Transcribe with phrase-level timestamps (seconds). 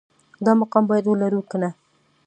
[0.45, 1.69] دا مقام باید ولرو که نه